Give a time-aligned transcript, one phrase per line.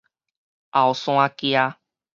[0.03, 0.05] 后山崎